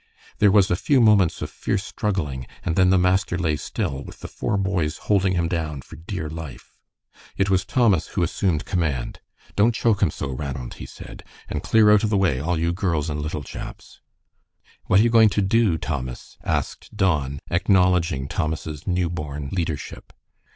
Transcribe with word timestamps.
There 0.39 0.49
was 0.49 0.71
a 0.71 0.75
few 0.75 0.99
moments 0.99 1.43
of 1.43 1.51
fierce 1.51 1.83
struggling, 1.83 2.47
and 2.63 2.75
then 2.75 2.89
the 2.89 2.97
master 2.97 3.37
lay 3.37 3.55
still, 3.55 4.01
with 4.03 4.21
the 4.21 4.27
four 4.27 4.57
boys 4.57 4.97
holding 4.97 5.33
him 5.35 5.47
down 5.47 5.83
for 5.83 5.95
dear 5.95 6.27
life. 6.27 6.73
It 7.37 7.51
was 7.51 7.65
Thomas 7.65 8.07
who 8.07 8.23
assumed 8.23 8.65
command. 8.65 9.19
"Don't 9.55 9.75
choke 9.75 10.01
him 10.01 10.09
so, 10.09 10.29
Ranald," 10.31 10.73
he 10.81 10.87
said. 10.87 11.23
"And 11.49 11.61
clear 11.61 11.91
out 11.93 12.03
of 12.03 12.09
the 12.09 12.17
way, 12.17 12.39
all 12.39 12.57
you 12.57 12.73
girls 12.73 13.11
and 13.11 13.21
little 13.21 13.43
chaps." 13.43 14.01
"What 14.85 15.01
are 15.01 15.03
you 15.03 15.11
going 15.11 15.29
to 15.29 15.41
do, 15.43 15.77
Thomas?" 15.77 16.39
asked 16.43 16.97
Don, 16.97 17.37
acknowledging 17.51 18.27
Thomas's 18.27 18.87
new 18.87 19.07
born 19.07 19.49
leadership. 19.51 20.13